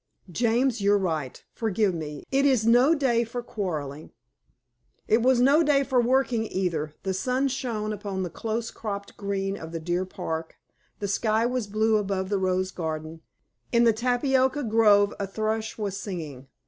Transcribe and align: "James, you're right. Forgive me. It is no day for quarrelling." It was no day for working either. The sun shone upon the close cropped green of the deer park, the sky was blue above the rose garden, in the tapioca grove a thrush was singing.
"James, 0.31 0.81
you're 0.81 0.97
right. 0.97 1.43
Forgive 1.53 1.93
me. 1.93 2.23
It 2.31 2.43
is 2.43 2.65
no 2.65 2.95
day 2.95 3.23
for 3.23 3.43
quarrelling." 3.43 4.09
It 5.07 5.21
was 5.21 5.39
no 5.39 5.61
day 5.61 5.83
for 5.83 6.01
working 6.01 6.47
either. 6.51 6.95
The 7.03 7.13
sun 7.13 7.47
shone 7.49 7.93
upon 7.93 8.23
the 8.23 8.31
close 8.31 8.71
cropped 8.71 9.15
green 9.15 9.55
of 9.55 9.71
the 9.71 9.79
deer 9.79 10.05
park, 10.05 10.55
the 10.97 11.07
sky 11.07 11.45
was 11.45 11.67
blue 11.67 11.97
above 11.97 12.29
the 12.29 12.39
rose 12.39 12.71
garden, 12.71 13.21
in 13.71 13.83
the 13.83 13.93
tapioca 13.93 14.63
grove 14.63 15.13
a 15.19 15.27
thrush 15.27 15.77
was 15.77 15.97
singing. 15.99 16.47